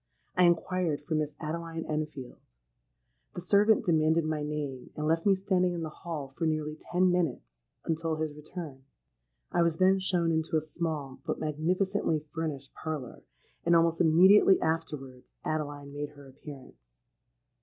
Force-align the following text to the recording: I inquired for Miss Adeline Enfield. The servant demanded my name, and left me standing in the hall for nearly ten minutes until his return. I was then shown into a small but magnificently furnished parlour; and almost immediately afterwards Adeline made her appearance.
I 0.35 0.45
inquired 0.45 1.03
for 1.05 1.13
Miss 1.13 1.35
Adeline 1.39 1.85
Enfield. 1.85 2.39
The 3.35 3.41
servant 3.41 3.85
demanded 3.85 4.25
my 4.25 4.41
name, 4.41 4.89
and 4.95 5.05
left 5.05 5.27
me 5.27 5.35
standing 5.35 5.73
in 5.75 5.83
the 5.83 5.89
hall 5.91 6.27
for 6.35 6.47
nearly 6.47 6.75
ten 6.75 7.11
minutes 7.11 7.61
until 7.85 8.15
his 8.15 8.33
return. 8.33 8.83
I 9.51 9.61
was 9.61 9.77
then 9.77 9.99
shown 9.99 10.31
into 10.31 10.57
a 10.57 10.61
small 10.61 11.19
but 11.23 11.37
magnificently 11.39 12.25
furnished 12.33 12.73
parlour; 12.73 13.21
and 13.63 13.75
almost 13.75 14.01
immediately 14.01 14.59
afterwards 14.59 15.35
Adeline 15.45 15.93
made 15.93 16.09
her 16.09 16.27
appearance. 16.29 16.81